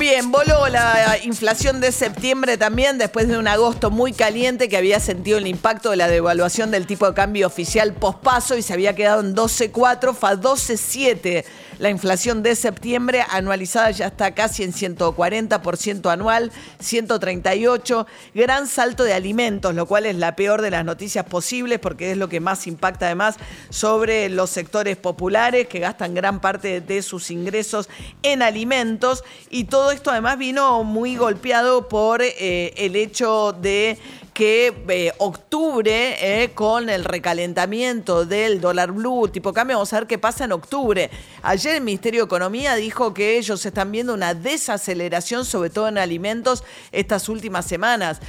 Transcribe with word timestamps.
Bien, 0.00 0.32
voló 0.32 0.66
la 0.68 1.18
inflación 1.24 1.82
de 1.82 1.92
septiembre 1.92 2.56
también 2.56 2.96
después 2.96 3.28
de 3.28 3.36
un 3.36 3.46
agosto 3.46 3.90
muy 3.90 4.14
caliente 4.14 4.70
que 4.70 4.78
había 4.78 4.98
sentido 4.98 5.36
el 5.36 5.46
impacto 5.46 5.90
de 5.90 5.98
la 5.98 6.08
devaluación 6.08 6.70
del 6.70 6.86
tipo 6.86 7.06
de 7.06 7.12
cambio 7.12 7.46
oficial 7.46 7.92
pospaso 7.92 8.56
y 8.56 8.62
se 8.62 8.72
había 8.72 8.94
quedado 8.94 9.20
en 9.20 9.36
12.4, 9.36 10.14
fa 10.14 10.36
12.7. 10.36 11.44
La 11.80 11.88
inflación 11.88 12.42
de 12.42 12.56
septiembre 12.56 13.24
anualizada 13.30 13.90
ya 13.90 14.08
está 14.08 14.34
casi 14.34 14.62
en 14.64 14.74
140% 14.74 16.10
anual, 16.12 16.52
138. 16.78 18.06
Gran 18.34 18.66
salto 18.66 19.04
de 19.04 19.14
alimentos, 19.14 19.74
lo 19.74 19.86
cual 19.86 20.04
es 20.04 20.16
la 20.16 20.36
peor 20.36 20.60
de 20.60 20.70
las 20.70 20.84
noticias 20.84 21.24
posibles 21.24 21.78
porque 21.78 22.10
es 22.10 22.18
lo 22.18 22.28
que 22.28 22.40
más 22.40 22.66
impacta 22.66 23.06
además 23.06 23.36
sobre 23.70 24.28
los 24.28 24.50
sectores 24.50 24.98
populares 24.98 25.68
que 25.68 25.78
gastan 25.78 26.14
gran 26.14 26.40
parte 26.40 26.82
de 26.82 27.00
sus 27.00 27.30
ingresos 27.30 27.88
en 28.22 28.42
alimentos 28.42 29.24
y 29.48 29.64
todo 29.64 29.89
esto 29.92 30.10
además 30.10 30.38
vino 30.38 30.84
muy 30.84 31.16
golpeado 31.16 31.88
por 31.88 32.22
eh, 32.22 32.72
el 32.76 32.96
hecho 32.96 33.52
de 33.52 33.98
que 34.32 34.72
eh, 34.88 35.12
octubre, 35.18 36.42
eh, 36.42 36.50
con 36.54 36.88
el 36.88 37.04
recalentamiento 37.04 38.24
del 38.24 38.60
dólar 38.60 38.92
blue 38.92 39.28
tipo 39.28 39.52
cambio, 39.52 39.76
vamos 39.76 39.92
a 39.92 40.00
ver 40.00 40.06
qué 40.06 40.18
pasa 40.18 40.44
en 40.44 40.52
octubre. 40.52 41.10
Ayer 41.42 41.76
el 41.76 41.82
Ministerio 41.82 42.22
de 42.22 42.26
Economía 42.26 42.74
dijo 42.76 43.12
que 43.12 43.36
ellos 43.36 43.66
están 43.66 43.92
viendo 43.92 44.14
una 44.14 44.34
desaceleración, 44.34 45.44
sobre 45.44 45.70
todo 45.70 45.88
en 45.88 45.98
alimentos, 45.98 46.64
estas 46.92 47.28
últimas 47.28 47.66
semanas 47.66 48.20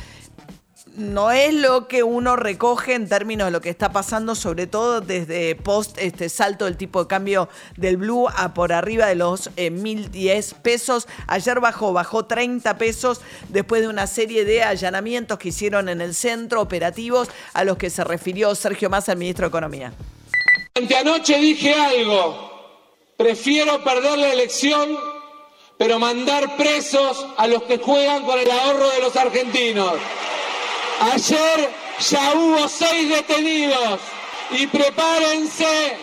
no 0.95 1.31
es 1.31 1.53
lo 1.53 1.87
que 1.87 2.03
uno 2.03 2.35
recoge 2.35 2.93
en 2.93 3.07
términos 3.07 3.45
de 3.47 3.51
lo 3.51 3.61
que 3.61 3.69
está 3.69 3.91
pasando, 3.91 4.35
sobre 4.35 4.67
todo 4.67 5.01
desde 5.01 5.55
post 5.55 5.97
este 5.97 6.29
salto 6.29 6.65
del 6.65 6.77
tipo 6.77 7.01
de 7.03 7.07
cambio 7.07 7.49
del 7.77 7.97
blue 7.97 8.27
a 8.27 8.53
por 8.53 8.73
arriba 8.73 9.07
de 9.07 9.15
los 9.15 9.49
1.010 9.51 10.13
eh, 10.15 10.55
pesos. 10.61 11.07
Ayer 11.27 11.59
bajó, 11.59 11.93
bajó 11.93 12.25
30 12.25 12.77
pesos 12.77 13.21
después 13.49 13.81
de 13.81 13.87
una 13.87 14.07
serie 14.07 14.45
de 14.45 14.63
allanamientos 14.63 15.37
que 15.39 15.49
hicieron 15.49 15.89
en 15.89 16.01
el 16.01 16.13
centro 16.13 16.61
operativos 16.61 17.29
a 17.53 17.63
los 17.63 17.77
que 17.77 17.89
se 17.89 18.03
refirió 18.03 18.53
Sergio 18.55 18.89
Massa, 18.89 19.13
el 19.13 19.19
ministro 19.19 19.45
de 19.45 19.49
Economía. 19.49 19.93
Anoche 20.99 21.37
dije 21.37 21.73
algo, 21.73 22.51
prefiero 23.17 23.83
perder 23.83 24.17
la 24.17 24.33
elección, 24.33 24.97
pero 25.77 25.99
mandar 25.99 26.55
presos 26.57 27.25
a 27.37 27.47
los 27.47 27.63
que 27.63 27.77
juegan 27.77 28.23
con 28.25 28.39
el 28.39 28.49
ahorro 28.51 28.89
de 28.89 29.01
los 29.01 29.15
argentinos. 29.15 29.93
Ayer 31.01 31.69
ya 31.99 32.33
hubo 32.35 32.67
seis 32.67 33.09
detenidos. 33.09 33.99
Y 34.51 34.67
prepárense 34.67 35.97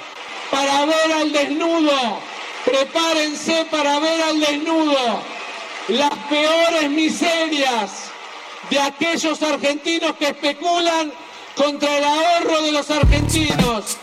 para 0.50 0.86
ver 0.86 1.12
al 1.12 1.32
desnudo, 1.32 2.18
prepárense 2.64 3.66
para 3.70 3.98
ver 4.00 4.22
al 4.22 4.40
desnudo. 4.40 5.20
Las 5.88 6.14
peores 6.30 6.90
miserias 6.90 8.10
de 8.70 8.80
aquellos 8.80 9.42
argentinos 9.42 10.16
que 10.16 10.28
especulan 10.28 11.12
contra 11.54 11.98
el 11.98 12.04
ahorro 12.04 12.62
de 12.62 12.72
los 12.72 12.90
argentinos. 12.90 13.98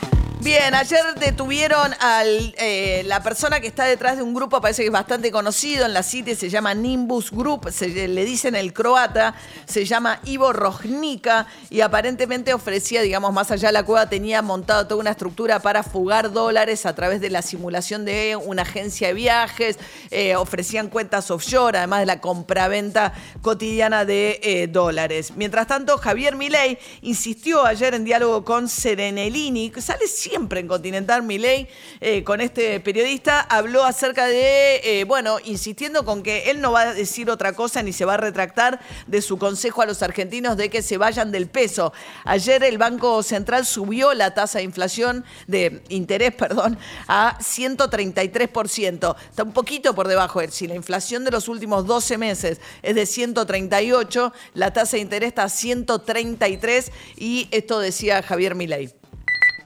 Bien, 0.46 0.76
ayer 0.76 1.02
detuvieron 1.20 1.92
a 2.00 2.22
eh, 2.24 3.02
la 3.08 3.24
persona 3.24 3.60
que 3.60 3.66
está 3.66 3.86
detrás 3.86 4.18
de 4.18 4.22
un 4.22 4.36
grupo, 4.36 4.62
parece 4.62 4.84
que 4.84 4.90
es 4.90 4.94
bastante 4.94 5.32
conocido 5.32 5.88
en 5.88 5.94
la 5.94 6.04
City, 6.04 6.36
se 6.36 6.52
llama 6.52 6.76
Nimbus 6.76 7.32
Group, 7.32 7.72
se, 7.72 8.08
le 8.08 8.26
dicen 8.26 8.54
el 8.54 8.72
croata, 8.72 9.34
se 9.66 9.86
llama 9.86 10.20
Ivo 10.24 10.54
Rojnica 10.54 11.48
y 11.72 11.82
aparentemente 11.82 12.54
ofrecía, 12.54 13.02
digamos, 13.02 13.34
más 13.34 13.50
allá 13.50 13.70
de 13.70 13.74
la 13.74 13.82
cueva, 13.82 14.08
tenía 14.08 14.44
montado 14.44 14.86
toda 14.86 15.02
una 15.02 15.10
estructura 15.10 15.62
para 15.62 15.82
fugar 15.82 16.32
dólares 16.32 16.86
a 16.86 16.94
través 16.94 17.22
de 17.22 17.32
la 17.32 17.42
simulación 17.42 18.06
de 18.06 18.36
una 18.36 18.62
agencia 18.62 19.08
de 19.08 19.16
viajes, 19.16 19.80
eh, 20.12 20.36
ofrecían 20.36 20.90
cuentas 20.90 21.32
offshore, 21.32 21.80
además 21.80 22.02
de 22.02 22.06
la 22.06 22.22
compraventa 22.22 23.14
cotidiana 23.42 24.06
de 24.06 24.40
eh, 24.44 24.68
dólares. 24.68 25.34
Mientras 25.36 25.66
tanto, 25.66 25.98
Javier 25.98 26.36
Milei 26.36 26.78
insistió 27.02 27.66
ayer 27.66 27.96
en 27.96 28.06
diálogo 28.06 28.46
con 28.46 28.70
Serenelini, 28.70 29.72
que 29.72 29.82
sale 29.82 30.06
siempre 30.08 30.35
siempre 30.36 30.60
en 30.60 30.68
Continental 30.68 31.24
Milei, 31.24 31.70
eh, 32.02 32.26
con 32.26 32.42
este 32.42 32.82
periodista, 32.82 33.40
habló 33.40 33.86
acerca 33.86 34.26
de, 34.26 34.82
eh, 34.84 35.06
bueno, 35.06 35.38
insistiendo 35.46 36.04
con 36.04 36.24
que 36.24 36.52
él 36.52 36.60
no 36.60 36.74
va 36.74 36.82
a 36.82 36.94
decir 36.94 37.30
otra 37.30 37.54
cosa 37.54 37.82
ni 37.82 37.94
se 37.94 38.04
va 38.04 38.16
a 38.16 38.18
retractar 38.18 38.82
de 39.08 39.22
su 39.22 39.38
consejo 39.38 39.82
a 39.82 39.86
los 39.86 40.04
argentinos 40.04 40.58
de 40.58 40.70
que 40.70 40.82
se 40.82 40.98
vayan 40.98 41.32
del 41.32 41.48
peso. 41.48 41.94
Ayer 42.26 42.66
el 42.66 42.78
Banco 42.78 43.24
Central 43.24 43.66
subió 43.66 44.14
la 44.14 44.34
tasa 44.34 44.58
de 44.58 44.66
inflación, 44.66 45.24
de 45.48 45.82
interés, 45.88 46.36
perdón, 46.36 46.78
a 47.08 47.40
133%. 47.40 49.16
Está 49.30 49.44
un 49.44 49.54
poquito 49.54 49.96
por 49.96 50.10
debajo. 50.10 50.42
Si 50.50 50.68
la 50.68 50.76
inflación 50.76 51.24
de 51.24 51.32
los 51.32 51.48
últimos 51.48 51.88
12 51.88 52.18
meses 52.18 52.60
es 52.82 52.94
de 52.94 53.06
138, 53.06 54.34
la 54.54 54.74
tasa 54.74 54.98
de 54.98 55.02
interés 55.02 55.30
está 55.30 55.44
a 55.44 55.50
133 55.50 56.92
y 57.16 57.48
esto 57.52 57.80
decía 57.80 58.22
Javier 58.22 58.54
Milei. 58.54 58.94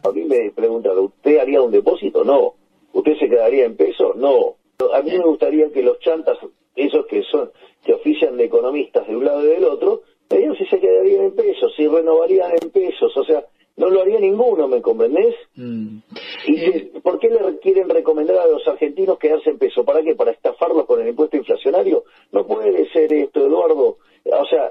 A 0.04 0.12
mí 0.12 0.24
me 0.24 0.52
preguntan, 0.52 0.98
¿usted 0.98 1.40
haría 1.40 1.62
un 1.62 1.72
depósito? 1.72 2.24
No. 2.24 2.54
¿Usted 2.94 3.18
se 3.18 3.30
quedaría 3.30 3.66
en 3.66 3.76
pesos? 3.76 4.16
No. 4.16 4.56
A 4.94 5.02
mí 5.02 5.12
me 5.12 5.26
gustaría 5.26 5.70
que 5.72 5.84
los 5.84 6.00
chantas, 6.00 6.38
esos 6.76 7.06
que 7.08 7.24
son 7.24 7.52
que 7.84 7.94
ofician 7.94 8.38
de 8.38 8.46
economistas 8.46 9.08
de 9.08 9.16
un 9.16 9.26
lado 9.26 9.44
y 9.44 9.48
del 9.48 9.66
otro, 9.66 10.02
me 10.30 10.56
si 10.56 10.66
se 10.66 10.80
quedarían 10.80 11.26
en 11.26 11.36
pesos, 11.36 11.74
si 11.76 11.88
renovarían 11.88 12.52
en 12.62 12.70
pesos, 12.70 13.16
o 13.16 13.24
sea, 13.24 13.44
no 13.78 13.90
lo 13.90 14.02
haría 14.02 14.20
ninguno, 14.20 14.68
¿me 14.68 14.82
comprendés? 14.82 15.36
Mm. 15.56 16.00
¿Y 16.48 17.00
por 17.00 17.18
qué 17.20 17.30
le 17.30 17.60
quieren 17.60 17.90
recomendar 17.90 18.38
a 18.38 18.48
los 18.48 18.68
argentinos 18.68 19.18
quedarse 19.18 19.50
en 19.52 19.58
pesos? 19.58 19.86
¿Para 19.86 20.04
qué? 20.04 20.16
¿Para 20.16 20.32
estafarlos 20.32 20.86
con 20.86 21.02
el 21.02 21.08
impuesto 21.08 21.38
inflacionario? 21.38 22.04
No 22.32 22.46
puede 22.46 22.90
ser 22.92 23.12
esto, 23.14 23.46
Eduardo. 23.46 23.98
O 24.26 24.46
sea, 24.46 24.68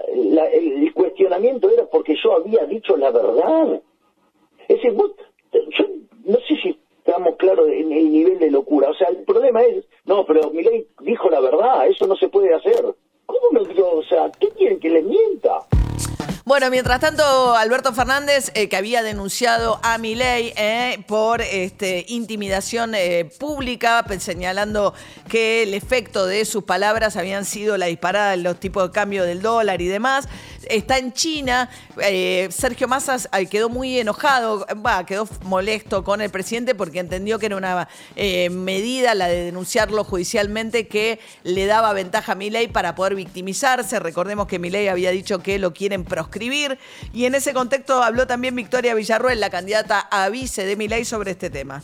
el 0.53 0.93
cuestionamiento 0.93 1.71
era 1.71 1.87
porque 1.87 2.15
yo 2.23 2.35
había 2.35 2.67
dicho 2.67 2.97
la 2.97 3.11
verdad. 3.11 3.81
Es 4.69 4.77
decir, 4.77 4.93
yo 4.93 5.85
no 6.25 6.39
sé 6.47 6.57
si 6.63 6.79
estamos 6.99 7.37
claros 7.37 7.69
en 7.69 7.91
el 7.91 8.13
nivel 8.13 8.39
de 8.39 8.51
locura. 8.51 8.91
O 8.91 8.95
sea, 8.95 9.09
el 9.09 9.25
problema 9.25 9.63
es, 9.63 9.85
no, 10.05 10.25
pero 10.27 10.51
Milei 10.51 10.87
dijo 11.01 11.31
la 11.31 11.41
verdad, 11.41 11.87
eso 11.89 12.07
no 12.07 12.17
se 12.17 12.29
puede 12.29 12.55
hacer. 12.55 12.85
¿Cómo 13.27 13.65
dio? 13.65 13.91
O 13.91 14.03
sea, 14.05 14.31
¿qué 14.39 14.49
quieren 14.51 14.79
que 14.79 14.91
le 14.91 15.03
mienta? 15.03 15.18
Bueno, 16.49 16.71
mientras 16.71 16.99
tanto, 16.99 17.55
Alberto 17.55 17.93
Fernández, 17.93 18.51
eh, 18.55 18.71
que 18.71 18.77
había 18.79 19.03
denunciado 19.03 19.79
a 19.83 19.99
Milei 19.99 20.55
eh, 20.57 20.99
por 21.07 21.43
este, 21.43 22.07
intimidación 22.09 22.95
eh, 22.95 23.31
pública, 23.39 24.03
señalando 24.19 24.95
que 25.29 25.65
el 25.65 25.75
efecto 25.75 26.25
de 26.25 26.47
sus 26.47 26.65
palabras 26.65 27.19
habían 27.19 27.45
sido 27.45 27.77
la 27.77 27.85
disparada 27.85 28.31
de 28.31 28.39
los 28.39 28.59
tipos 28.59 28.83
de 28.83 28.93
cambio 28.93 29.25
del 29.25 29.43
dólar 29.43 29.83
y 29.83 29.89
demás, 29.89 30.27
está 30.71 30.97
en 30.97 31.13
China. 31.13 31.69
Sergio 32.49 32.89
Massa 32.89 33.19
quedó 33.51 33.69
muy 33.69 33.99
enojado, 33.99 34.67
quedó 35.07 35.29
molesto 35.43 36.03
con 36.03 36.23
el 36.23 36.31
presidente 36.31 36.75
porque 36.75 37.01
entendió 37.01 37.39
que 37.39 37.47
era 37.47 37.57
una 37.57 37.89
medida 38.51 39.15
la 39.15 39.29
de 39.29 39.45
denunciarlo 39.45 40.03
judicialmente 40.03 40.89
que 40.89 41.21
le 41.43 41.67
daba 41.67 41.93
ventaja 41.93 42.33
a 42.33 42.35
Milei 42.35 42.69
para 42.69 42.95
poder 42.95 43.15
victimizarse. 43.15 43.99
Recordemos 43.99 44.47
que 44.47 44.59
Milei 44.59 44.89
había 44.89 45.11
dicho 45.11 45.41
que 45.41 45.59
lo 45.59 45.75
quieren 45.75 46.05
proscribir 46.05 46.38
y 46.41 47.25
en 47.25 47.35
ese 47.35 47.53
contexto 47.53 48.03
habló 48.03 48.27
también 48.27 48.55
Victoria 48.55 48.95
Villarruel, 48.95 49.41
la 49.41 49.51
candidata 49.51 50.01
a 50.01 50.29
vice 50.29 50.65
de 50.65 50.77
Milei, 50.77 51.05
sobre 51.05 51.33
este 51.33 51.51
tema 51.51 51.83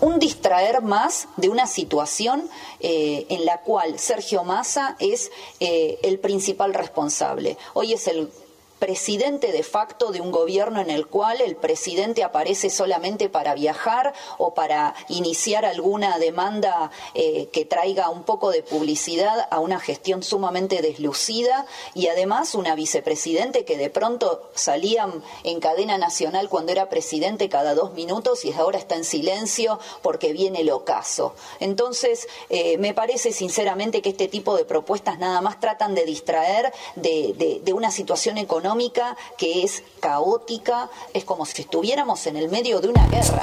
un 0.00 0.18
distraer 0.18 0.82
más 0.82 1.28
de 1.36 1.48
una 1.48 1.66
situación 1.66 2.48
eh, 2.80 3.26
en 3.30 3.46
la 3.46 3.62
cual 3.62 3.98
Sergio 3.98 4.44
Massa 4.44 4.96
es 4.98 5.30
eh, 5.60 5.98
el 6.02 6.18
principal 6.18 6.74
responsable. 6.74 7.56
Hoy 7.74 7.94
es 7.94 8.06
el 8.06 8.30
presidente 8.78 9.52
de 9.52 9.62
facto 9.62 10.12
de 10.12 10.20
un 10.20 10.30
gobierno 10.30 10.80
en 10.80 10.90
el 10.90 11.06
cual 11.06 11.40
el 11.40 11.56
presidente 11.56 12.22
aparece 12.22 12.68
solamente 12.70 13.28
para 13.28 13.54
viajar 13.54 14.12
o 14.38 14.54
para 14.54 14.94
iniciar 15.08 15.64
alguna 15.64 16.18
demanda 16.18 16.90
eh, 17.14 17.48
que 17.52 17.64
traiga 17.64 18.10
un 18.10 18.24
poco 18.24 18.50
de 18.50 18.62
publicidad 18.62 19.48
a 19.50 19.60
una 19.60 19.80
gestión 19.80 20.22
sumamente 20.22 20.82
deslucida 20.82 21.66
y 21.94 22.08
además 22.08 22.54
una 22.54 22.74
vicepresidente 22.74 23.64
que 23.64 23.78
de 23.78 23.90
pronto 23.90 24.50
salía 24.54 25.08
en 25.44 25.60
cadena 25.60 25.96
nacional 25.96 26.48
cuando 26.48 26.72
era 26.72 26.88
presidente 26.88 27.48
cada 27.48 27.74
dos 27.74 27.94
minutos 27.94 28.44
y 28.44 28.52
ahora 28.52 28.78
está 28.78 28.96
en 28.96 29.04
silencio 29.04 29.78
porque 30.02 30.32
viene 30.32 30.60
el 30.60 30.70
ocaso. 30.70 31.34
Entonces, 31.60 32.28
eh, 32.50 32.76
me 32.78 32.92
parece 32.92 33.32
sinceramente 33.32 34.02
que 34.02 34.10
este 34.10 34.28
tipo 34.28 34.56
de 34.56 34.64
propuestas 34.64 35.18
nada 35.18 35.40
más 35.40 35.60
tratan 35.60 35.94
de 35.94 36.04
distraer 36.04 36.72
de, 36.94 37.60
de 37.62 37.72
una 37.72 37.90
situación 37.90 38.36
económica 38.38 38.65
económica 38.66 39.16
que 39.38 39.62
es 39.62 39.84
caótica, 40.00 40.90
es 41.14 41.24
como 41.24 41.46
si 41.46 41.62
estuviéramos 41.62 42.26
en 42.26 42.36
el 42.36 42.48
medio 42.48 42.80
de 42.80 42.88
una 42.88 43.06
guerra. 43.06 43.40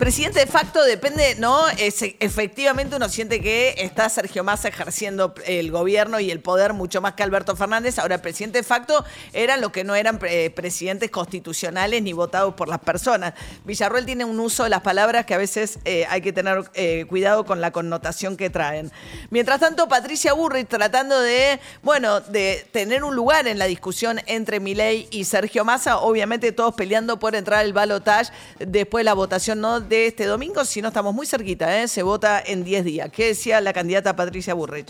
Presidente 0.00 0.40
de 0.40 0.46
facto 0.46 0.82
depende, 0.82 1.34
¿no? 1.38 1.66
Efectivamente 1.76 2.96
uno 2.96 3.10
siente 3.10 3.42
que 3.42 3.74
está 3.76 4.08
Sergio 4.08 4.42
Massa 4.42 4.68
ejerciendo 4.68 5.34
el 5.44 5.70
gobierno 5.70 6.18
y 6.20 6.30
el 6.30 6.40
poder 6.40 6.72
mucho 6.72 7.02
más 7.02 7.12
que 7.12 7.22
Alberto 7.22 7.54
Fernández. 7.54 7.98
Ahora, 7.98 8.14
el 8.14 8.22
presidente 8.22 8.60
de 8.60 8.64
facto 8.64 9.04
eran 9.34 9.60
los 9.60 9.72
que 9.72 9.84
no 9.84 9.94
eran 9.94 10.18
eh, 10.22 10.48
presidentes 10.56 11.10
constitucionales 11.10 12.02
ni 12.02 12.14
votados 12.14 12.54
por 12.54 12.66
las 12.66 12.78
personas. 12.78 13.34
Villarruel 13.66 14.06
tiene 14.06 14.24
un 14.24 14.40
uso 14.40 14.64
de 14.64 14.70
las 14.70 14.80
palabras 14.80 15.26
que 15.26 15.34
a 15.34 15.36
veces 15.36 15.78
eh, 15.84 16.06
hay 16.08 16.22
que 16.22 16.32
tener 16.32 16.70
eh, 16.72 17.04
cuidado 17.06 17.44
con 17.44 17.60
la 17.60 17.70
connotación 17.70 18.38
que 18.38 18.48
traen. 18.48 18.90
Mientras 19.28 19.60
tanto, 19.60 19.86
Patricia 19.86 20.32
Burrich 20.32 20.66
tratando 20.66 21.20
de, 21.20 21.60
bueno, 21.82 22.20
de 22.20 22.66
tener 22.72 23.04
un 23.04 23.14
lugar 23.14 23.46
en 23.46 23.58
la 23.58 23.66
discusión 23.66 24.18
entre 24.24 24.60
Milei 24.60 25.08
y 25.10 25.24
Sergio 25.24 25.66
Massa, 25.66 25.98
obviamente 25.98 26.52
todos 26.52 26.74
peleando 26.74 27.18
por 27.18 27.34
entrar 27.34 27.60
al 27.60 27.74
balotaje 27.74 28.32
después 28.60 29.00
de 29.00 29.04
la 29.04 29.12
votación 29.12 29.60
no 29.60 29.89
de 29.90 30.06
este 30.06 30.24
domingo, 30.24 30.64
si 30.64 30.80
no 30.80 30.88
estamos 30.88 31.12
muy 31.12 31.26
cerquita, 31.26 31.82
¿eh? 31.82 31.88
se 31.88 32.04
vota 32.04 32.40
en 32.40 32.62
10 32.62 32.84
días. 32.84 33.10
¿Qué 33.10 33.26
decía 33.26 33.60
la 33.60 33.72
candidata 33.72 34.14
Patricia 34.14 34.54
Burrich? 34.54 34.86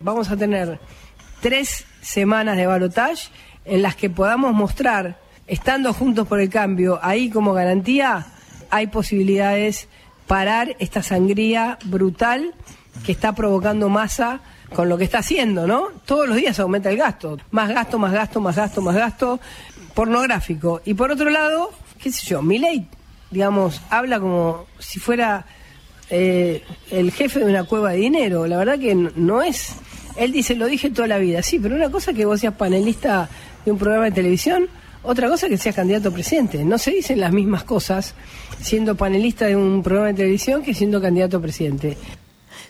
Vamos 0.00 0.28
a 0.30 0.36
tener 0.36 0.80
tres 1.40 1.86
semanas 2.02 2.56
de 2.56 2.66
balotaje 2.66 3.30
en 3.64 3.82
las 3.82 3.94
que 3.94 4.10
podamos 4.10 4.52
mostrar, 4.52 5.20
estando 5.46 5.92
juntos 5.92 6.26
por 6.26 6.40
el 6.40 6.50
cambio, 6.50 6.98
ahí 7.02 7.30
como 7.30 7.52
garantía, 7.52 8.26
hay 8.68 8.88
posibilidades 8.88 9.88
parar 10.26 10.74
esta 10.80 11.04
sangría 11.04 11.78
brutal 11.84 12.52
que 13.04 13.12
está 13.12 13.32
provocando 13.32 13.88
masa 13.88 14.40
con 14.74 14.88
lo 14.88 14.98
que 14.98 15.04
está 15.04 15.18
haciendo, 15.18 15.68
¿no? 15.68 15.90
Todos 16.04 16.26
los 16.26 16.36
días 16.36 16.58
aumenta 16.58 16.90
el 16.90 16.96
gasto, 16.96 17.38
más 17.52 17.68
gasto, 17.68 17.96
más 17.96 18.12
gasto, 18.12 18.40
más 18.40 18.56
gasto, 18.56 18.82
más 18.82 18.96
gasto, 18.96 19.40
pornográfico. 19.94 20.82
Y 20.84 20.94
por 20.94 21.12
otro 21.12 21.30
lado, 21.30 21.70
qué 22.02 22.10
sé 22.10 22.26
yo, 22.26 22.42
mi 22.42 22.58
ley 22.58 22.88
digamos, 23.30 23.80
habla 23.90 24.20
como 24.20 24.66
si 24.78 24.98
fuera 24.98 25.46
eh, 26.10 26.62
el 26.90 27.10
jefe 27.10 27.40
de 27.40 27.46
una 27.46 27.64
cueva 27.64 27.92
de 27.92 27.98
dinero. 27.98 28.46
La 28.46 28.58
verdad 28.58 28.78
que 28.78 28.94
no, 28.94 29.42
es. 29.42 29.74
Él 30.16 30.32
dice, 30.32 30.54
lo 30.54 30.66
dije 30.66 30.90
toda 30.90 31.08
la 31.08 31.18
vida, 31.18 31.42
sí, 31.42 31.58
pero 31.58 31.74
una 31.74 31.90
cosa 31.90 32.12
es 32.12 32.16
que 32.16 32.24
vos 32.24 32.40
seas 32.40 32.54
panelista 32.54 33.28
de 33.64 33.72
un 33.72 33.78
programa 33.78 34.06
de 34.06 34.12
televisión, 34.12 34.68
otra 35.02 35.28
cosa 35.28 35.46
es 35.46 35.50
que 35.50 35.58
seas 35.58 35.74
candidato 35.74 36.08
a 36.08 36.12
presidente. 36.12 36.64
No 36.64 36.78
se 36.78 36.90
dicen 36.90 37.20
las 37.20 37.32
mismas 37.32 37.64
cosas 37.64 38.14
siendo 38.60 38.94
panelista 38.94 39.46
de 39.46 39.56
un 39.56 39.82
programa 39.82 40.08
de 40.08 40.14
televisión 40.14 40.62
que 40.62 40.74
siendo 40.74 41.00
candidato 41.00 41.36
a 41.36 41.40
presidente. 41.40 41.96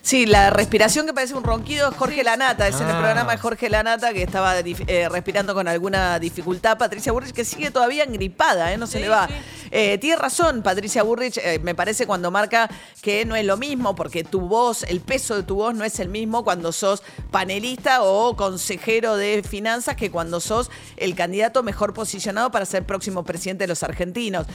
Sí, 0.06 0.25
la 0.25 0.50
respiración 0.50 1.05
que 1.05 1.12
parece 1.12 1.35
un 1.35 1.43
ronquido 1.43 1.91
es 1.91 1.97
Jorge 1.97 2.23
Lanata, 2.23 2.69
es 2.69 2.76
en 2.76 2.87
el 2.87 2.94
ah. 2.94 3.00
programa 3.00 3.32
de 3.32 3.38
Jorge 3.38 3.69
Lanata 3.69 4.12
que 4.12 4.23
estaba 4.23 4.55
eh, 4.61 5.08
respirando 5.11 5.53
con 5.53 5.67
alguna 5.67 6.20
dificultad. 6.20 6.79
Patricia 6.79 7.11
Burrich 7.11 7.32
que 7.32 7.44
sigue 7.44 7.73
todavía 7.73 8.05
engripada, 8.05 8.73
¿eh? 8.73 8.79
no 8.79 8.87
se 8.87 9.00
le 9.00 9.08
va. 9.08 9.29
Eh, 9.73 9.99
tiene 9.99 10.14
razón 10.14 10.62
Patricia 10.62 11.03
Burrich, 11.03 11.41
me 11.62 11.75
parece 11.75 12.06
cuando 12.06 12.31
marca 12.31 12.70
que 13.03 13.25
no 13.25 13.35
es 13.35 13.44
lo 13.44 13.56
mismo, 13.56 13.97
porque 13.97 14.23
tu 14.23 14.43
voz, 14.43 14.85
el 14.85 15.00
peso 15.00 15.35
de 15.35 15.43
tu 15.43 15.56
voz 15.56 15.75
no 15.75 15.85
es 15.85 15.99
el 15.99 16.08
mismo 16.08 16.44
cuando 16.44 16.70
sos 16.70 17.03
panelista 17.32 18.05
o 18.05 18.37
consejero 18.37 19.17
de 19.17 19.43
finanzas 19.43 19.97
que 19.97 20.12
cuando 20.12 20.38
sos 20.38 20.70
el 20.97 21.17
candidato 21.17 21.64
mejor 21.64 21.94
posicionado 21.94 22.53
para 22.53 22.64
ser 22.64 22.87
próximo 22.87 23.25
presidente 23.25 23.64
de 23.64 23.69
los 23.69 23.82
argentinos. 23.82 24.47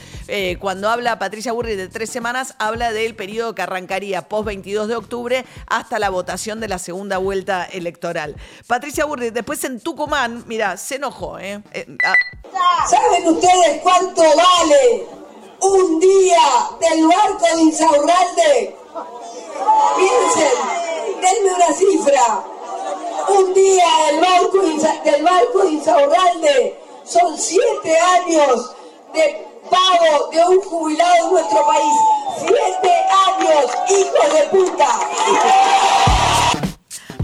cuando 0.60 0.88
habla 0.88 1.18
Patricia 1.18 1.52
Burrich 1.52 1.76
de 1.76 1.88
tres 1.88 2.08
semanas, 2.08 2.54
habla 2.58 2.90
del 2.90 3.14
periodo 3.14 3.54
que 3.54 3.60
arrancaría 3.60 4.30
post 4.30 4.46
22 4.46 4.88
de 4.88 4.96
octubre 4.96 5.41
hasta 5.66 5.98
la 5.98 6.10
votación 6.10 6.60
de 6.60 6.68
la 6.68 6.78
segunda 6.78 7.18
vuelta 7.18 7.64
electoral. 7.64 8.36
Patricia 8.66 9.04
Burri, 9.04 9.30
después 9.30 9.62
en 9.64 9.80
Tucumán, 9.80 10.44
mira, 10.46 10.76
se 10.76 10.96
enojó. 10.96 11.38
¿eh? 11.38 11.62
eh 11.72 11.86
ah. 12.04 12.14
¿Saben 12.88 13.28
ustedes 13.28 13.80
cuánto 13.82 14.22
vale 14.22 15.06
un 15.60 16.00
día 16.00 16.40
del 16.80 17.06
barco 17.06 17.56
de 17.56 17.62
Insaurralde? 17.62 18.76
Piensen, 19.96 20.52
denme 21.20 21.54
una 21.54 21.72
cifra. 21.74 22.44
Un 23.28 23.54
día 23.54 23.84
del 24.06 24.20
barco, 24.20 24.62
del 25.04 25.22
barco 25.22 25.58
de 25.62 25.70
Insaurralde 25.70 26.82
son 27.04 27.38
siete 27.38 27.96
años 27.98 28.74
de 29.12 29.51
pago 29.72 30.28
de 30.30 30.44
un 30.44 30.60
jubilado 30.60 31.24
en 31.24 31.32
nuestro 31.32 31.66
país. 31.66 31.94
Siete 32.38 32.94
años, 33.26 33.66
hijos 33.88 34.34
de 34.34 34.42
puta. 34.50 36.31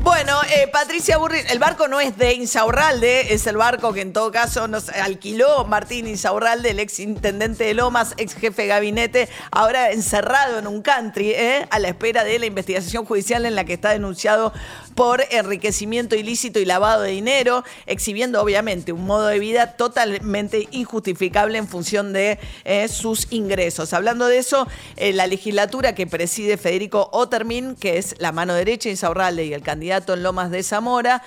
Bueno, 0.03 0.41
eh, 0.45 0.69
Patricia 0.73 1.19
Burri, 1.19 1.41
el 1.51 1.59
barco 1.59 1.89
no 1.89 2.01
es 2.01 2.17
de 2.17 2.33
Insaurralde, 2.33 3.35
es 3.35 3.47
el 3.49 3.57
barco 3.57 3.93
que 3.93 4.01
en 4.01 4.13
todo 4.13 4.31
caso 4.31 4.69
nos 4.69 4.89
alquiló 4.91 5.65
Martín 5.65 6.07
Insaurralde, 6.07 6.71
el 6.71 6.79
ex 6.79 7.01
intendente 7.01 7.65
de 7.65 7.75
Lomas, 7.75 8.15
ex 8.17 8.35
jefe 8.35 8.63
de 8.63 8.69
gabinete, 8.69 9.29
ahora 9.51 9.91
encerrado 9.91 10.61
en 10.61 10.69
un 10.69 10.83
country, 10.83 11.33
eh, 11.33 11.67
a 11.71 11.79
la 11.81 11.89
espera 11.89 12.23
de 12.23 12.39
la 12.39 12.47
investigación 12.47 13.05
judicial 13.05 13.45
en 13.45 13.57
la 13.57 13.65
que 13.65 13.75
está 13.75 13.91
denunciado 13.91 14.53
por 14.95 15.25
enriquecimiento 15.31 16.15
ilícito 16.15 16.61
y 16.61 16.65
lavado 16.65 17.03
de 17.03 17.11
dinero, 17.11 17.65
exhibiendo 17.87 18.41
obviamente 18.41 18.93
un 18.93 19.05
modo 19.05 19.27
de 19.27 19.39
vida 19.41 19.77
totalmente 19.77 20.69
injustificable 20.71 21.59
en 21.59 21.69
función 21.69 22.13
de 22.13 22.39
eh, 22.65 22.89
sus 22.89 23.27
ingresos. 23.31 23.93
Hablando 23.93 24.27
de 24.27 24.39
eso, 24.39 24.67
la 24.97 25.27
legislatura 25.27 25.95
que 25.95 26.07
preside 26.07 26.57
Federico 26.57 27.11
Otermin, 27.13 27.75
que 27.75 27.99
es 27.99 28.15
la 28.19 28.33
mano 28.33 28.55
derecha 28.55 28.89
de 28.89 28.93
Insaurralde 28.93 29.45
y 29.45 29.53
el 29.53 29.63
candidato 29.63 29.98
en 30.07 30.23
Lomas 30.23 30.51
de 30.51 30.63
Zamora, 30.63 31.23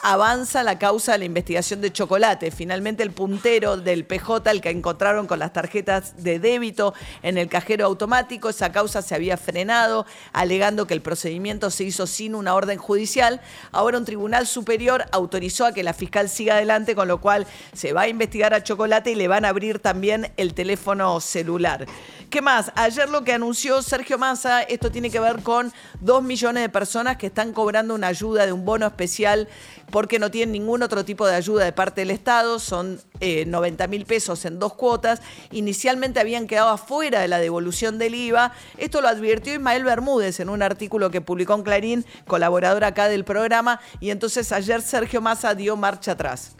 avanza 0.00 0.62
la 0.62 0.78
causa 0.78 1.12
de 1.12 1.18
la 1.18 1.24
investigación 1.24 1.80
de 1.80 1.92
chocolate. 1.92 2.50
Finalmente 2.50 3.02
el 3.02 3.12
puntero 3.12 3.76
del 3.76 4.04
PJ, 4.04 4.50
el 4.50 4.60
que 4.60 4.70
encontraron 4.70 5.26
con 5.26 5.38
las 5.38 5.52
tarjetas 5.52 6.22
de 6.22 6.38
débito 6.38 6.94
en 7.22 7.38
el 7.38 7.48
cajero 7.48 7.86
automático, 7.86 8.48
esa 8.48 8.72
causa 8.72 9.02
se 9.02 9.14
había 9.14 9.36
frenado, 9.36 10.06
alegando 10.32 10.86
que 10.86 10.94
el 10.94 11.02
procedimiento 11.02 11.70
se 11.70 11.84
hizo 11.84 12.06
sin 12.06 12.34
una 12.34 12.54
orden 12.54 12.78
judicial 12.78 13.40
Ahora 13.72 13.98
un 13.98 14.04
tribunal 14.04 14.46
superior 14.46 15.04
autorizó 15.12 15.66
a 15.66 15.72
que 15.72 15.82
la 15.82 15.94
fiscal 15.94 16.28
siga 16.28 16.54
adelante, 16.54 16.94
con 16.94 17.08
lo 17.08 17.20
cual 17.20 17.46
se 17.72 17.92
va 17.92 18.02
a 18.02 18.08
investigar 18.08 18.54
a 18.54 18.62
Chocolate 18.62 19.12
y 19.12 19.14
le 19.14 19.28
van 19.28 19.44
a 19.44 19.48
abrir 19.48 19.78
también 19.78 20.32
el 20.36 20.54
teléfono 20.54 21.20
celular. 21.20 21.86
¿Qué 22.30 22.42
más? 22.42 22.72
Ayer 22.74 23.08
lo 23.08 23.22
que 23.22 23.32
anunció 23.32 23.82
Sergio 23.82 24.18
Massa, 24.18 24.62
esto 24.62 24.90
tiene 24.90 25.10
que 25.10 25.20
ver 25.20 25.42
con 25.42 25.72
dos 26.00 26.22
millones 26.22 26.62
de 26.62 26.68
personas 26.68 27.16
que 27.16 27.26
están 27.26 27.52
cobrando 27.52 27.94
una 27.94 28.05
ayuda 28.06 28.46
de 28.46 28.52
un 28.52 28.64
bono 28.64 28.86
especial 28.86 29.48
porque 29.90 30.18
no 30.18 30.30
tienen 30.30 30.52
ningún 30.52 30.82
otro 30.82 31.04
tipo 31.04 31.26
de 31.26 31.34
ayuda 31.34 31.64
de 31.64 31.72
parte 31.72 32.00
del 32.00 32.10
Estado, 32.10 32.58
son 32.58 33.00
90 33.20 33.84
eh, 33.84 33.88
mil 33.88 34.04
pesos 34.04 34.44
en 34.44 34.58
dos 34.58 34.74
cuotas. 34.74 35.22
Inicialmente 35.52 36.20
habían 36.20 36.46
quedado 36.46 36.70
afuera 36.70 37.20
de 37.20 37.28
la 37.28 37.38
devolución 37.38 37.98
del 37.98 38.14
IVA. 38.14 38.52
Esto 38.78 39.00
lo 39.00 39.08
advirtió 39.08 39.54
Ismael 39.54 39.84
Bermúdez 39.84 40.40
en 40.40 40.48
un 40.48 40.62
artículo 40.62 41.10
que 41.10 41.20
publicó 41.20 41.54
en 41.54 41.62
Clarín, 41.62 42.06
colaborador 42.26 42.84
acá 42.84 43.08
del 43.08 43.24
programa, 43.24 43.80
y 44.00 44.10
entonces 44.10 44.50
ayer 44.52 44.82
Sergio 44.82 45.20
Massa 45.20 45.54
dio 45.54 45.76
marcha 45.76 46.12
atrás. 46.12 46.56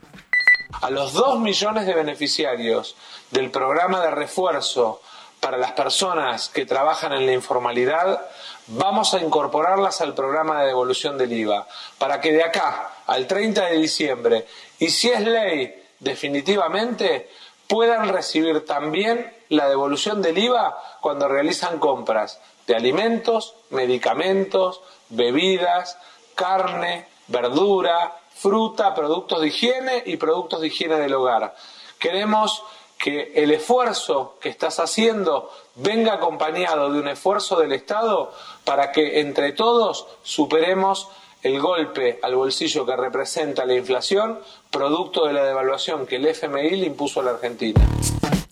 A 0.72 0.90
los 0.90 1.12
dos 1.12 1.38
millones 1.40 1.86
de 1.86 1.94
beneficiarios 1.94 2.96
del 3.30 3.50
programa 3.50 4.02
de 4.02 4.10
refuerzo 4.10 5.00
para 5.46 5.58
las 5.58 5.70
personas 5.74 6.48
que 6.48 6.66
trabajan 6.66 7.12
en 7.12 7.24
la 7.24 7.32
informalidad, 7.32 8.20
vamos 8.66 9.14
a 9.14 9.20
incorporarlas 9.20 10.00
al 10.00 10.12
programa 10.12 10.60
de 10.60 10.66
devolución 10.66 11.16
del 11.16 11.32
IVA, 11.32 11.68
para 11.98 12.20
que 12.20 12.32
de 12.32 12.42
acá 12.42 12.94
al 13.06 13.28
30 13.28 13.66
de 13.66 13.76
diciembre, 13.76 14.46
y 14.80 14.88
si 14.88 15.08
es 15.08 15.20
ley 15.20 15.84
definitivamente, 16.00 17.30
puedan 17.68 18.08
recibir 18.08 18.66
también 18.66 19.32
la 19.48 19.68
devolución 19.68 20.20
del 20.20 20.36
IVA 20.36 20.82
cuando 21.00 21.28
realizan 21.28 21.78
compras 21.78 22.40
de 22.66 22.74
alimentos, 22.74 23.54
medicamentos, 23.70 24.80
bebidas, 25.10 25.96
carne, 26.34 27.06
verdura, 27.28 28.16
fruta, 28.34 28.96
productos 28.96 29.40
de 29.42 29.46
higiene 29.46 30.02
y 30.06 30.16
productos 30.16 30.60
de 30.60 30.66
higiene 30.66 30.96
del 30.96 31.14
hogar. 31.14 31.54
Queremos 32.00 32.64
que 32.98 33.32
el 33.34 33.50
esfuerzo 33.52 34.36
que 34.40 34.48
estás 34.48 34.80
haciendo 34.80 35.50
venga 35.74 36.14
acompañado 36.14 36.92
de 36.92 37.00
un 37.00 37.08
esfuerzo 37.08 37.56
del 37.56 37.72
Estado 37.72 38.32
para 38.64 38.92
que 38.92 39.20
entre 39.20 39.52
todos 39.52 40.06
superemos 40.22 41.08
el 41.42 41.60
golpe 41.60 42.18
al 42.22 42.34
bolsillo 42.34 42.84
que 42.86 42.96
representa 42.96 43.64
la 43.64 43.74
inflación, 43.74 44.40
producto 44.70 45.26
de 45.26 45.32
la 45.32 45.44
devaluación 45.44 46.06
que 46.06 46.16
el 46.16 46.26
FMI 46.26 46.70
le 46.70 46.86
impuso 46.86 47.20
a 47.20 47.24
la 47.24 47.30
Argentina. 47.32 47.80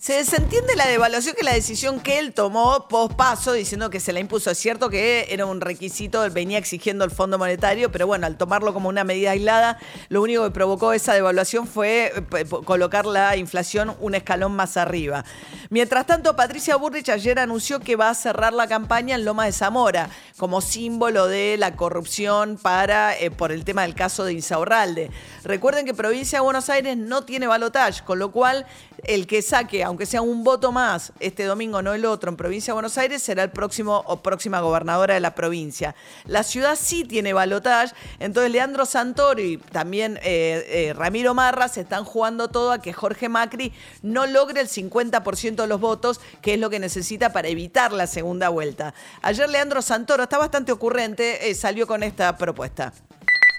Se 0.05 0.13
desentiende 0.13 0.75
la 0.75 0.85
devaluación 0.85 1.33
que 1.35 1.43
la 1.43 1.53
decisión 1.53 1.99
que 1.99 2.19
él 2.19 2.31
tomó 2.31 2.87
post 2.87 3.15
paso, 3.15 3.53
diciendo 3.53 3.89
que 3.89 3.99
se 3.99 4.13
la 4.13 4.19
impuso. 4.19 4.51
Es 4.51 4.59
cierto 4.59 4.87
que 4.91 5.25
era 5.31 5.47
un 5.47 5.61
requisito, 5.61 6.29
venía 6.29 6.59
exigiendo 6.59 7.03
el 7.05 7.09
Fondo 7.09 7.39
Monetario, 7.39 7.91
pero 7.91 8.05
bueno, 8.05 8.27
al 8.27 8.37
tomarlo 8.37 8.71
como 8.71 8.87
una 8.87 9.03
medida 9.03 9.31
aislada, 9.31 9.79
lo 10.09 10.21
único 10.21 10.43
que 10.43 10.51
provocó 10.51 10.93
esa 10.93 11.15
devaluación 11.15 11.65
fue 11.65 12.13
eh, 12.37 12.45
colocar 12.45 13.07
la 13.07 13.35
inflación 13.35 13.95
un 13.99 14.13
escalón 14.13 14.55
más 14.55 14.77
arriba. 14.77 15.25
Mientras 15.71 16.05
tanto, 16.05 16.35
Patricia 16.35 16.75
Burrich 16.75 17.09
ayer 17.09 17.39
anunció 17.39 17.79
que 17.79 17.95
va 17.95 18.11
a 18.11 18.13
cerrar 18.13 18.53
la 18.53 18.67
campaña 18.67 19.15
en 19.15 19.25
Loma 19.25 19.45
de 19.45 19.53
Zamora, 19.53 20.11
como 20.37 20.61
símbolo 20.61 21.25
de 21.25 21.57
la 21.57 21.75
corrupción 21.75 22.59
para, 22.61 23.17
eh, 23.17 23.31
por 23.31 23.51
el 23.51 23.65
tema 23.65 23.81
del 23.81 23.95
caso 23.95 24.23
de 24.23 24.33
Insaurralde. 24.33 25.09
Recuerden 25.43 25.83
que 25.83 25.95
provincia 25.95 26.37
de 26.37 26.43
Buenos 26.43 26.69
Aires 26.69 26.95
no 26.95 27.23
tiene 27.23 27.47
balotaje, 27.47 28.03
con 28.03 28.19
lo 28.19 28.31
cual 28.31 28.67
el 29.07 29.27
que 29.27 29.41
saque, 29.41 29.83
aunque 29.83 30.05
sea 30.05 30.21
un 30.21 30.43
voto 30.43 30.71
más, 30.71 31.13
este 31.19 31.43
domingo, 31.45 31.81
no 31.81 31.93
el 31.93 32.05
otro, 32.05 32.29
en 32.29 32.37
provincia 32.37 32.71
de 32.71 32.75
Buenos 32.75 32.97
Aires, 32.97 33.21
será 33.21 33.43
el 33.43 33.51
próximo 33.51 34.03
o 34.05 34.21
próxima 34.21 34.59
gobernadora 34.61 35.13
de 35.13 35.19
la 35.19 35.35
provincia. 35.35 35.95
La 36.25 36.43
ciudad 36.43 36.77
sí 36.79 37.03
tiene 37.03 37.33
balotaje, 37.33 37.93
entonces 38.19 38.51
Leandro 38.51 38.85
Santoro 38.85 39.41
y 39.41 39.57
también 39.57 40.17
eh, 40.23 40.65
eh, 40.67 40.93
Ramiro 40.93 41.33
Marra 41.33 41.67
se 41.67 41.81
están 41.81 42.05
jugando 42.05 42.49
todo 42.49 42.71
a 42.71 42.79
que 42.79 42.93
Jorge 42.93 43.29
Macri 43.29 43.73
no 44.01 44.25
logre 44.25 44.61
el 44.61 44.67
50% 44.67 45.55
de 45.55 45.67
los 45.67 45.79
votos, 45.79 46.19
que 46.41 46.55
es 46.55 46.59
lo 46.59 46.69
que 46.69 46.79
necesita 46.79 47.33
para 47.33 47.47
evitar 47.47 47.91
la 47.91 48.07
segunda 48.07 48.49
vuelta. 48.49 48.93
Ayer 49.21 49.49
Leandro 49.49 49.81
Santoro 49.81 50.23
está 50.23 50.37
bastante 50.37 50.71
ocurrente, 50.71 51.49
eh, 51.49 51.55
salió 51.55 51.87
con 51.87 52.03
esta 52.03 52.37
propuesta. 52.37 52.93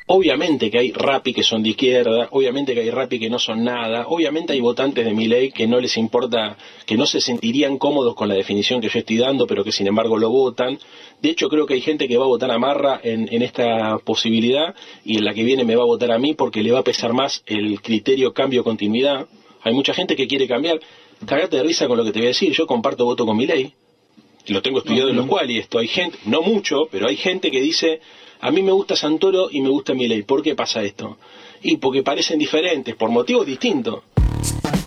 Obviamente 0.09 0.71
que 0.71 0.79
hay 0.79 0.93
rapi 0.93 1.33
que 1.35 1.43
son 1.43 1.65
de 1.65 1.71
izquierda, 1.71 2.29
obviamente 2.31 2.75
que 2.75 2.81
hay 2.81 2.91
rapi 2.91 3.19
que 3.19 3.29
no 3.29 3.41
son 3.41 3.65
nada, 3.65 4.07
obviamente 4.07 4.53
hay 4.53 4.61
votantes 4.61 5.05
de 5.05 5.13
mi 5.13 5.27
ley 5.27 5.51
que 5.51 5.67
no 5.67 5.81
les 5.81 5.97
importa, 5.97 6.57
que 6.87 6.97
no 6.97 7.07
se 7.07 7.21
sentirían 7.21 7.77
cómodos 7.77 8.15
con 8.15 8.29
la 8.29 8.37
definición 8.37 8.81
que 8.81 8.89
yo 8.89 9.01
estoy 9.01 9.19
dando, 9.19 9.49
pero 9.49 9.65
que 9.65 9.73
sin 9.73 9.89
embargo 9.89 10.17
lo 10.17 10.31
votan. 10.31 10.79
De 11.21 11.31
hecho, 11.31 11.49
creo 11.49 11.67
que 11.67 11.75
hay 11.75 11.81
gente 11.81 12.07
que 12.07 12.17
va 12.17 12.25
a 12.25 12.29
votar 12.29 12.53
a 12.53 12.59
Marra 12.59 13.01
en, 13.03 13.29
en 13.33 13.43
esta 13.43 13.99
posibilidad 13.99 14.77
y 15.05 15.19
en 15.19 15.25
la 15.25 15.35
que 15.35 15.43
viene 15.43 15.65
me 15.65 15.75
va 15.75 15.83
a 15.83 15.87
votar 15.87 16.13
a 16.13 16.21
mí 16.21 16.35
porque 16.35 16.63
le 16.63 16.71
va 16.71 16.79
a 16.79 16.85
pesar 16.85 17.13
más 17.13 17.43
el 17.47 17.83
criterio 17.83 18.33
cambio-continuidad. 18.33 19.27
Hay 19.63 19.75
mucha 19.75 19.93
gente 19.93 20.15
que 20.15 20.29
quiere 20.29 20.47
cambiar. 20.47 20.79
Cagate 21.27 21.57
de 21.57 21.65
risa 21.65 21.89
con 21.89 21.97
lo 21.97 22.05
que 22.05 22.13
te 22.13 22.21
voy 22.21 22.27
a 22.27 22.29
decir, 22.29 22.53
yo 22.53 22.69
comparto 22.69 23.05
voto 23.05 23.27
con 23.27 23.37
mi 23.37 23.47
ley, 23.47 23.73
lo 24.49 24.63
tengo 24.63 24.79
estudiado 24.79 25.09
en 25.09 25.17
los 25.17 25.27
cuales 25.27 25.57
y 25.57 25.59
esto 25.59 25.79
hay 25.79 25.89
gente, 25.89 26.19
no 26.27 26.43
mucho, 26.43 26.89
pero 26.91 27.09
hay 27.09 27.17
gente 27.17 27.51
que 27.51 27.61
dice 27.61 28.01
a 28.41 28.51
mí 28.51 28.63
me 28.63 28.73
gusta 28.73 28.97
Santoro 28.97 29.49
y 29.51 29.61
me 29.61 29.69
gusta 29.69 29.95
Milei. 29.95 30.23
¿Por 30.23 30.43
qué 30.43 30.55
pasa 30.55 30.83
esto? 30.83 31.19
Y 31.63 31.77
porque 31.77 32.03
parecen 32.03 32.39
diferentes, 32.39 32.95
por 32.95 33.11
motivos 33.11 33.47
distintos. 33.47 34.03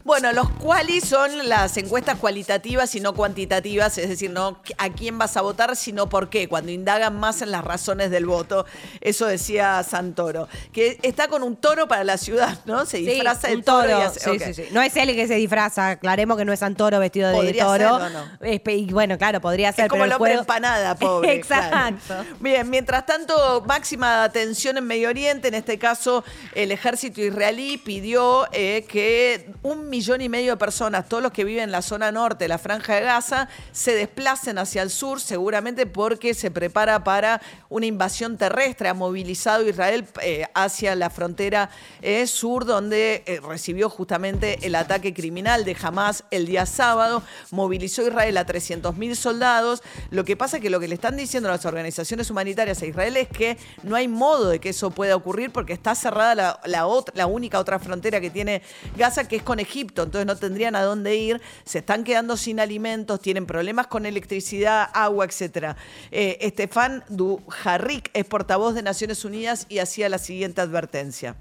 Bueno, 0.10 0.34
los 0.34 0.50
cuales 0.50 1.04
son 1.04 1.48
las 1.48 1.78
encuestas 1.78 2.18
cualitativas 2.18 2.96
y 2.96 3.00
no 3.00 3.14
cuantitativas, 3.14 3.96
es 4.00 4.10
decir, 4.10 4.32
no 4.32 4.60
a 4.80 4.90
quién 4.90 5.20
vas 5.20 5.38
a 5.38 5.42
votar, 5.42 5.76
sino 5.76 6.10
por 6.10 6.32
qué, 6.32 6.50
cuando 6.50 6.72
indagan 6.72 7.20
más 7.20 7.44
en 7.44 7.52
las 7.52 7.64
razones 7.64 8.10
del 8.10 8.26
voto. 8.26 8.66
Eso 9.02 9.28
decía 9.28 9.84
Santoro. 9.84 10.48
Que 10.74 10.98
está 11.04 11.28
con 11.28 11.44
un 11.44 11.58
toro 11.58 11.88
para 11.88 12.04
la 12.04 12.18
ciudad, 12.18 12.58
¿no? 12.66 12.88
Se 12.88 12.98
disfraza 12.98 13.50
de 13.50 13.62
toro. 13.62 14.12
sí, 14.12 14.40
sí, 14.44 14.54
sí. 14.56 14.64
No 14.72 14.82
es 14.82 14.98
él 14.98 15.14
que 15.14 15.28
se 15.28 15.36
disfraza, 15.36 15.90
aclaremos 15.90 16.40
que 16.40 16.46
no 16.46 16.54
es 16.54 16.60
Santoro 16.60 17.00
vestido 17.00 17.30
de 17.30 17.54
toro. 17.54 18.00
y 18.42 18.92
bueno, 18.92 19.16
claro, 19.20 19.42
podría 19.42 19.72
ser. 19.74 19.86
Es 19.86 19.90
como 19.92 20.06
el 20.06 20.12
hombre 20.12 20.34
empanada, 20.34 20.96
pobre. 20.98 21.36
Exacto. 21.36 22.16
Bien, 22.40 22.68
mientras 22.68 23.06
tanto, 23.06 23.64
máxima 23.68 24.24
atención 24.24 24.76
en 24.76 24.88
Medio 24.88 25.10
Oriente, 25.10 25.50
en 25.50 25.54
este 25.54 25.78
caso 25.78 26.24
el 26.56 26.72
ejército 26.72 27.22
israelí 27.22 27.78
pidió 27.78 28.48
eh, 28.52 28.88
que 28.90 29.52
un 29.62 29.88
millón 29.88 29.99
millón 30.00 30.22
y 30.22 30.30
medio 30.30 30.54
de 30.54 30.58
personas, 30.58 31.10
todos 31.10 31.22
los 31.22 31.34
que 31.34 31.44
viven 31.44 31.64
en 31.64 31.72
la 31.74 31.82
zona 31.82 32.10
norte, 32.10 32.48
la 32.48 32.58
franja 32.58 32.96
de 32.96 33.02
Gaza, 33.02 33.50
se 33.74 33.94
desplacen 33.94 34.58
hacia 34.58 34.82
el 34.82 34.92
sur, 34.92 35.20
seguramente 35.20 35.86
porque 35.86 36.34
se 36.34 36.52
prepara 36.52 37.04
para 37.04 37.42
una 37.68 37.86
invasión 37.86 38.38
terrestre. 38.38 38.88
Ha 38.88 38.94
movilizado 38.94 39.68
Israel 39.68 40.08
eh, 40.22 40.48
hacia 40.54 40.96
la 40.96 41.10
frontera 41.10 41.70
eh, 42.02 42.28
sur, 42.28 42.64
donde 42.64 43.24
eh, 43.26 43.42
recibió 43.46 43.90
justamente 43.90 44.66
el 44.66 44.76
ataque 44.76 45.14
criminal 45.14 45.66
de 45.66 45.76
Hamas 45.82 46.24
el 46.32 46.46
día 46.46 46.66
sábado. 46.66 47.22
Movilizó 47.52 48.08
Israel 48.08 48.38
a 48.38 48.46
300.000 48.46 49.16
soldados. 49.16 49.84
Lo 50.12 50.24
que 50.24 50.38
pasa 50.38 50.58
es 50.58 50.64
que 50.64 50.70
lo 50.70 50.80
que 50.80 50.88
le 50.88 50.96
están 50.96 51.18
diciendo 51.18 51.50
las 51.50 51.66
organizaciones 51.66 52.30
humanitarias 52.30 52.82
a 52.82 52.86
Israel 52.86 53.18
es 53.18 53.28
que 53.28 53.58
no 53.84 53.98
hay 53.98 54.08
modo 54.08 54.48
de 54.48 54.60
que 54.60 54.70
eso 54.70 54.92
pueda 54.92 55.18
ocurrir 55.18 55.52
porque 55.52 55.74
está 55.74 55.94
cerrada 55.94 56.62
la, 56.64 57.26
única 57.28 57.60
otra 57.60 57.80
frontera 57.80 58.22
que 58.22 58.30
tiene 58.30 58.62
Gaza, 58.96 59.28
que 59.28 59.36
es 59.36 59.44
con 59.44 59.60
Egipto 59.60 59.89
entonces 59.96 60.26
no 60.26 60.36
tendrían 60.36 60.76
a 60.76 60.84
dónde 60.84 61.16
ir, 61.16 61.42
se 61.66 61.80
están 61.80 62.04
quedando 62.04 62.38
sin 62.38 62.60
alimentos, 62.60 63.20
tienen 63.22 63.46
problemas 63.46 63.88
con 63.88 64.06
electricidad, 64.06 64.90
agua, 64.94 65.26
etc. 65.26 65.76
Eh, 66.12 66.38
Estefan 66.42 67.04
Dujarric 67.10 68.10
es 68.14 68.26
portavoz 68.26 68.76
de 68.76 68.84
Naciones 68.84 69.26
Unidas 69.26 69.66
y 69.70 69.80
hacía 69.80 70.10
la 70.10 70.18
siguiente 70.18 70.62
advertencia. 70.62 71.36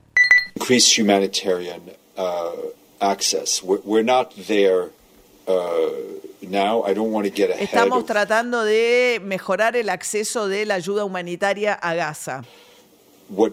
Increase 0.56 1.00
humanitarian 1.00 1.82
uh, 2.16 2.70
access. 3.00 3.62
We're, 3.62 4.04
not 4.04 4.34
there. 4.46 4.90
Uh, 5.46 6.18
now. 6.42 6.82
I 6.82 6.94
don't 6.94 7.12
want 7.12 7.26
to 7.26 7.32
get 7.32 7.50
ahead 7.50 7.62
Estamos 7.62 8.04
tratando 8.06 8.64
de 8.64 9.20
mejorar 9.22 9.76
el 9.76 9.88
acceso 9.88 10.48
de 10.48 10.66
la 10.66 10.74
ayuda 10.74 11.04
humanitaria 11.04 11.74
a 11.74 11.94
Gaza. 11.94 12.44
What 13.28 13.52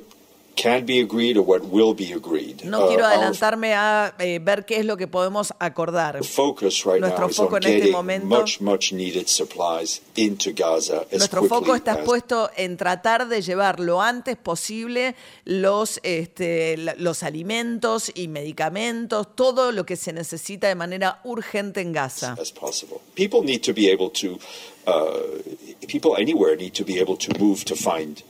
can 0.56 0.86
be 0.86 1.00
agreed 1.02 1.38
or 1.38 1.44
what 1.44 1.64
will 1.66 1.94
be 1.94 2.14
agreed. 2.14 2.64
No 2.64 2.88
quiero 2.88 3.04
uh, 3.04 3.08
adelantarme 3.08 3.74
a 3.74 4.14
eh, 4.20 4.40
ver 4.42 4.66
qué 4.66 4.78
es 4.80 4.86
lo 4.86 4.98
que 4.98 5.08
podemos 5.08 5.54
acordar. 5.60 6.24
Focus 6.24 6.86
right 6.86 7.00
Nuestro 7.00 7.28
now 7.28 7.34
foco 7.34 7.58
is 7.58 7.66
en 7.66 7.74
este 7.74 7.92
momento. 7.92 8.28
Much, 8.28 8.62
much 8.62 8.94
needed 8.94 9.28
supplies 9.28 10.02
into 10.16 10.54
Gaza 10.54 11.06
as 11.12 11.20
Nuestro 11.20 11.44
foco 11.44 11.76
está 11.76 12.04
puesto 12.04 12.50
en 12.56 12.78
tratar 12.78 13.28
de 13.28 13.42
llevar 13.42 13.80
lo 13.80 14.02
antes 14.02 14.38
posible 14.38 15.16
los, 15.44 16.00
este, 16.04 16.78
los 16.78 17.24
alimentos 17.24 18.12
y 18.16 18.28
medicamentos, 18.28 19.36
todo 19.36 19.72
lo 19.72 19.86
que 19.86 19.96
se 19.96 20.14
necesita 20.14 20.68
de 20.68 20.76
manera 20.76 21.20
urgente 21.24 21.82
en 21.82 21.94
Gaza. 21.94 22.36
As 22.40 22.52
possible. 22.52 23.00
People 23.16 23.42
need 23.44 23.62
to 23.62 23.74
be 23.74 23.92
able 23.92 24.10
to, 24.10 24.40
uh, 24.88 25.88
people 25.88 26.16
anywhere 26.18 26.56
need 26.56 26.74
to 26.74 26.86
be 26.86 27.00
able 27.00 27.18
to 27.18 27.32
move 27.40 27.66
to 27.66 27.76
find 27.76 28.24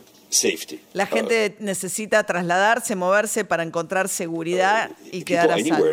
la 0.94 1.06
gente 1.06 1.56
necesita 1.60 2.24
trasladarse, 2.24 2.96
moverse 2.96 3.46
para 3.46 3.64
encontrar 3.64 4.10
seguridad 4.10 4.92
y 5.12 5.24
quedar 5.24 5.52
a 5.52 5.58
salvo. 5.58 5.86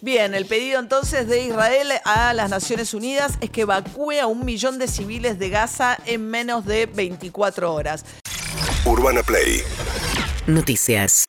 Bien, 0.00 0.34
el 0.34 0.44
pedido 0.44 0.80
entonces 0.80 1.28
de 1.28 1.44
Israel 1.44 1.92
a 2.04 2.34
las 2.34 2.50
Naciones 2.50 2.92
Unidas 2.92 3.38
es 3.40 3.48
que 3.48 3.62
evacúe 3.62 4.20
a 4.20 4.26
un 4.26 4.44
millón 4.44 4.78
de 4.78 4.86
civiles 4.86 5.38
de 5.38 5.48
Gaza 5.48 5.98
en 6.04 6.28
menos 6.28 6.66
de 6.66 6.86
24 6.86 7.72
horas. 7.72 8.04
Urbana 8.84 9.22
Play. 9.22 9.62
Noticias. 10.46 11.22